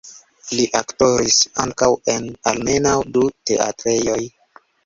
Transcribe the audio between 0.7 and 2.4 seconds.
aktoris ankaŭ en